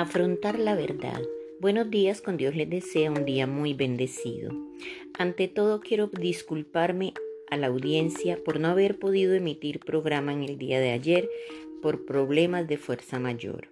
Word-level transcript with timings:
Afrontar 0.00 0.58
la 0.58 0.74
verdad. 0.76 1.20
Buenos 1.60 1.90
días, 1.90 2.22
con 2.22 2.38
Dios 2.38 2.56
les 2.56 2.70
desea 2.70 3.10
un 3.10 3.26
día 3.26 3.46
muy 3.46 3.74
bendecido. 3.74 4.50
Ante 5.18 5.46
todo 5.46 5.80
quiero 5.80 6.06
disculparme 6.06 7.12
a 7.50 7.58
la 7.58 7.66
audiencia 7.66 8.38
por 8.42 8.60
no 8.60 8.68
haber 8.68 8.98
podido 8.98 9.34
emitir 9.34 9.78
programa 9.78 10.32
en 10.32 10.42
el 10.42 10.56
día 10.56 10.80
de 10.80 10.92
ayer 10.92 11.28
por 11.82 12.06
problemas 12.06 12.66
de 12.66 12.78
fuerza 12.78 13.18
mayor. 13.18 13.68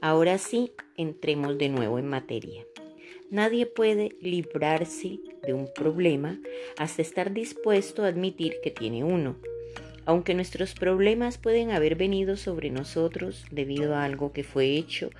Ahora 0.00 0.38
sí, 0.38 0.72
entremos 0.96 1.58
de 1.58 1.68
nuevo 1.68 1.98
en 1.98 2.08
materia. 2.08 2.64
Nadie 3.30 3.66
puede 3.66 4.16
librarse 4.22 5.20
de 5.46 5.52
un 5.52 5.68
problema 5.74 6.40
hasta 6.78 7.02
estar 7.02 7.34
dispuesto 7.34 8.02
a 8.02 8.08
admitir 8.08 8.54
que 8.62 8.70
tiene 8.70 9.04
uno. 9.04 9.36
Aunque 10.08 10.32
nuestros 10.32 10.72
problemas 10.72 11.36
pueden 11.36 11.70
haber 11.70 11.94
venido 11.94 12.38
sobre 12.38 12.70
nosotros 12.70 13.44
debido 13.50 13.94
a 13.94 14.04
algo 14.04 14.32
que 14.32 14.42
fue 14.42 14.74
hecho 14.74 15.10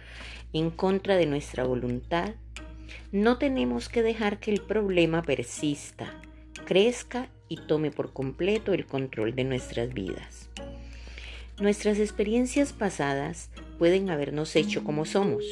en 0.55 0.71
contra 0.71 1.19
de 1.19 1.27
nuestra 1.27 1.65
voluntad, 1.65 2.31
no 3.13 3.37
tenemos 3.37 3.91
que 3.91 4.03
dejar 4.03 4.41
que 4.41 4.51
el 4.51 4.63
problema 4.63 5.21
persista, 5.21 6.19
crezca 6.65 7.29
y 7.51 7.59
tome 7.67 7.91
por 7.91 8.15
completo 8.15 8.73
el 8.73 8.87
control 8.87 9.35
de 9.35 9.45
nuestras 9.45 9.93
vidas. 9.93 10.49
Nuestras 11.61 11.99
experiencias 11.99 12.73
pasadas 12.73 13.51
pueden 13.79 14.09
habernos 14.09 14.57
hecho 14.57 14.85
como 14.85 15.05
somos, 15.05 15.45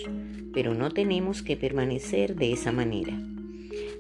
pero 0.54 0.72
no 0.72 0.92
tenemos 0.92 1.42
que 1.42 1.58
permanecer 1.58 2.36
de 2.36 2.52
esa 2.52 2.72
manera. 2.72 3.12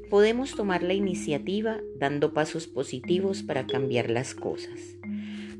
Podemos 0.08 0.54
tomar 0.54 0.82
la 0.82 0.94
iniciativa 0.94 1.76
dando 1.98 2.32
pasos 2.32 2.66
positivos 2.66 3.42
para 3.42 3.66
cambiar 3.66 4.08
las 4.08 4.34
cosas. 4.34 4.96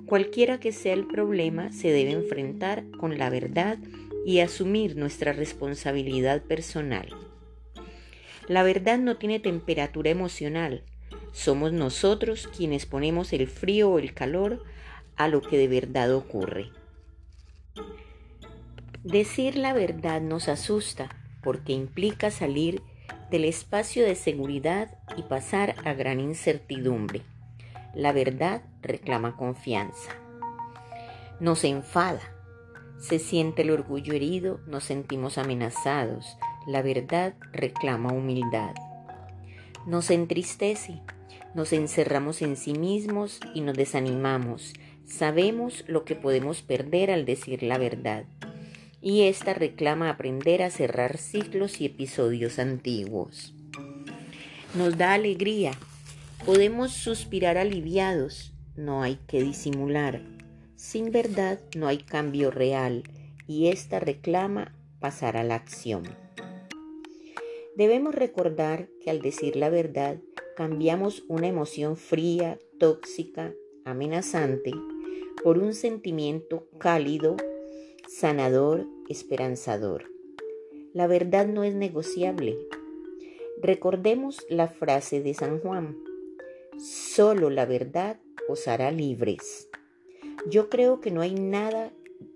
Cualquiera 0.07 0.61
que 0.61 0.73
sea 0.73 0.95
el 0.95 1.07
problema, 1.07 1.73
se 1.73 1.91
debe 1.91 2.13
enfrentar 2.13 2.85
con 2.93 3.19
la 3.19 3.29
verdad 3.29 3.79
y 4.25 4.41
asumir 4.41 4.97
nuestra 4.97 5.33
responsabilidad 5.33 6.43
personal. 6.43 7.09
La 8.49 8.63
verdad 8.63 8.99
no 8.99 9.17
tiene 9.17 9.41
temperatura 9.41 10.11
emocional. 10.11 10.85
Somos 11.33 11.73
nosotros 11.73 12.49
quienes 12.57 12.87
ponemos 12.87 13.33
el 13.33 13.49
frío 13.49 13.91
o 13.91 13.99
el 13.99 14.15
calor 14.15 14.63
a 15.17 15.29
lo 15.29 15.43
que 15.43 15.59
de 15.59 15.69
verdad 15.69 16.15
ocurre. 16.15 16.71
Decir 19.03 19.57
la 19.57 19.73
verdad 19.73 20.21
nos 20.21 20.49
asusta 20.49 21.09
porque 21.43 21.73
implica 21.73 22.31
salir 22.31 22.83
del 23.31 23.45
espacio 23.45 24.05
de 24.05 24.15
seguridad 24.15 24.99
y 25.17 25.23
pasar 25.23 25.77
a 25.85 25.95
gran 25.95 26.21
incertidumbre. 26.21 27.23
La 27.97 28.13
verdad 28.13 28.61
reclama 28.83 29.37
confianza. 29.39 30.11
Nos 31.41 31.65
enfada. 31.65 32.21
Se 32.99 33.19
siente 33.19 33.63
el 33.63 33.71
orgullo 33.71 34.13
herido, 34.13 34.61
nos 34.67 34.85
sentimos 34.85 35.39
amenazados. 35.39 36.37
La 36.67 36.83
verdad 36.83 37.37
reclama 37.53 38.13
humildad. 38.13 38.75
Nos 39.87 40.11
entristece, 40.11 41.01
nos 41.55 41.73
encerramos 41.73 42.43
en 42.43 42.59
sí 42.59 42.75
mismos 42.75 43.41
y 43.55 43.63
nos 43.63 43.79
desanimamos. 43.79 44.75
Sabemos 45.07 45.83
lo 45.87 46.05
que 46.05 46.17
podemos 46.17 46.61
perder 46.61 47.11
al 47.11 47.25
decir 47.25 47.63
la 47.63 47.79
verdad. 47.79 48.27
Y 49.01 49.23
esta 49.23 49.55
reclama 49.55 50.11
aprender 50.11 50.63
a 50.63 50.69
cerrar 50.69 51.17
ciclos 51.17 51.81
y 51.81 51.87
episodios 51.87 52.59
antiguos. 52.59 53.55
Nos 54.75 54.99
da 54.99 55.15
alegría 55.15 55.73
Podemos 56.45 56.93
suspirar 56.93 57.57
aliviados, 57.57 58.53
no 58.77 59.03
hay 59.03 59.19
que 59.27 59.43
disimular. 59.43 60.23
Sin 60.77 61.11
verdad 61.11 61.61
no 61.77 61.89
hay 61.89 61.99
cambio 61.99 62.51
real 62.51 63.03
y 63.47 63.69
esta 63.69 63.99
reclama 63.99 64.77
pasar 65.01 65.37
a 65.37 65.45
la 65.45 65.55
acción. 65.55 66.05
Debemos 67.77 68.15
recordar 68.15 68.89
que 69.03 69.11
al 69.11 69.21
decir 69.21 69.57
la 69.57 69.71
verdad 69.71 70.19
cambiamos 70.57 71.25
una 71.29 71.47
emoción 71.47 71.97
fría, 71.97 72.59
tóxica, 72.79 73.53
amenazante 73.85 74.73
por 75.43 75.59
un 75.59 75.75
sentimiento 75.75 76.69
cálido, 76.79 77.37
sanador, 78.09 78.87
esperanzador. 79.09 80.11
La 80.93 81.07
verdad 81.07 81.47
no 81.47 81.63
es 81.65 81.75
negociable. 81.75 82.57
Recordemos 83.61 84.47
la 84.49 84.69
frase 84.69 85.21
de 85.21 85.35
San 85.35 85.61
Juan. 85.61 86.06
Solo 86.79 87.49
la 87.49 87.65
verdad 87.65 88.19
os 88.51 88.69
hará 88.69 88.91
libres. 88.91 89.71
Yo 90.51 90.69
creo 90.69 91.01
que 91.01 91.11
no 91.11 91.23
hay 91.23 91.35
nada 91.35 91.91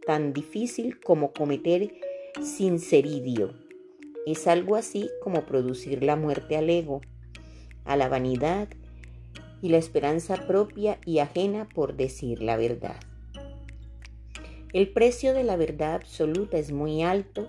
tan 0.06 0.33
difícil 0.33 0.99
como 0.99 1.33
cometer 1.33 1.93
sinceridio. 2.43 3.53
Es 4.27 4.47
algo 4.47 4.77
así 4.77 5.11
como 5.23 5.45
producir 5.45 6.03
la 6.03 6.17
muerte 6.17 6.56
al 6.56 6.71
ego, 6.71 7.03
a 7.84 7.97
la 7.97 8.09
vanidad 8.09 8.69
y 9.61 9.69
la 9.69 9.77
esperanza 9.77 10.47
propia 10.47 10.99
y 11.05 11.19
ajena 11.19 11.69
por 11.69 11.97
decir 11.97 12.41
la 12.41 12.57
verdad. 12.57 12.97
El 14.72 14.89
precio 14.89 15.34
de 15.34 15.45
la 15.45 15.57
verdad 15.57 15.97
absoluta 15.97 16.57
es 16.57 16.72
muy 16.72 17.03
alto 17.03 17.49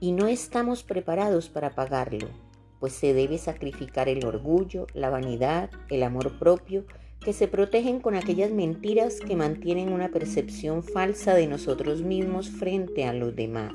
y 0.00 0.10
no 0.10 0.26
estamos 0.26 0.82
preparados 0.82 1.48
para 1.48 1.70
pagarlo 1.70 2.45
pues 2.80 2.92
se 2.92 3.14
debe 3.14 3.38
sacrificar 3.38 4.08
el 4.08 4.24
orgullo, 4.24 4.86
la 4.94 5.10
vanidad, 5.10 5.70
el 5.88 6.02
amor 6.02 6.38
propio, 6.38 6.84
que 7.20 7.32
se 7.32 7.48
protegen 7.48 8.00
con 8.00 8.14
aquellas 8.14 8.52
mentiras 8.52 9.20
que 9.20 9.36
mantienen 9.36 9.92
una 9.92 10.10
percepción 10.10 10.82
falsa 10.82 11.34
de 11.34 11.46
nosotros 11.46 12.02
mismos 12.02 12.50
frente 12.50 13.04
a 13.04 13.12
los 13.12 13.34
demás. 13.34 13.72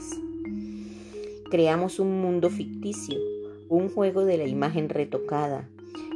Creamos 1.50 2.00
un 2.00 2.22
mundo 2.22 2.50
ficticio, 2.50 3.20
un 3.68 3.90
juego 3.90 4.24
de 4.24 4.38
la 4.38 4.46
imagen 4.46 4.88
retocada. 4.88 5.68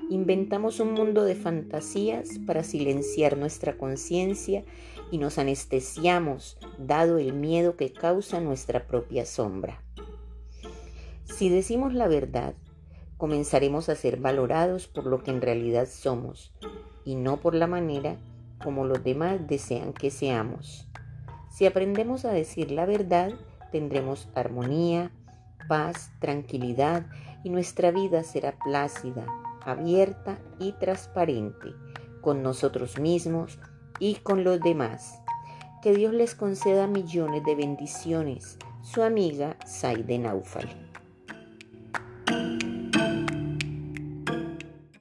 Inventamos 0.09 0.79
un 0.79 0.93
mundo 0.93 1.25
de 1.25 1.35
fantasías 1.35 2.39
para 2.45 2.63
silenciar 2.63 3.37
nuestra 3.37 3.75
conciencia 3.75 4.63
y 5.11 5.17
nos 5.17 5.37
anestesiamos 5.37 6.57
dado 6.77 7.17
el 7.17 7.33
miedo 7.33 7.75
que 7.75 7.91
causa 7.91 8.39
nuestra 8.39 8.87
propia 8.87 9.25
sombra. 9.25 9.81
Si 11.25 11.49
decimos 11.49 11.93
la 11.93 12.07
verdad, 12.07 12.53
comenzaremos 13.17 13.89
a 13.89 13.95
ser 13.95 14.17
valorados 14.17 14.87
por 14.87 15.05
lo 15.05 15.23
que 15.23 15.31
en 15.31 15.41
realidad 15.41 15.87
somos 15.89 16.53
y 17.05 17.15
no 17.15 17.37
por 17.37 17.55
la 17.55 17.67
manera 17.67 18.17
como 18.63 18.85
los 18.85 19.03
demás 19.03 19.47
desean 19.47 19.93
que 19.93 20.11
seamos. 20.11 20.87
Si 21.49 21.65
aprendemos 21.65 22.25
a 22.25 22.31
decir 22.31 22.71
la 22.71 22.85
verdad, 22.85 23.31
tendremos 23.71 24.27
armonía, 24.35 25.11
paz, 25.67 26.11
tranquilidad 26.19 27.05
y 27.43 27.49
nuestra 27.49 27.91
vida 27.91 28.23
será 28.23 28.57
plácida, 28.57 29.25
abierta 29.63 30.39
y 30.59 30.73
transparente 30.73 31.73
con 32.21 32.41
nosotros 32.41 32.99
mismos 32.99 33.59
y 33.99 34.15
con 34.15 34.43
los 34.43 34.59
demás. 34.59 35.21
Que 35.81 35.93
Dios 35.93 36.13
les 36.13 36.33
conceda 36.33 36.87
millones 36.87 37.43
de 37.43 37.55
bendiciones. 37.55 38.57
Su 38.81 39.03
amiga 39.03 39.57
Saide 39.65 40.17
Naufal. 40.17 40.94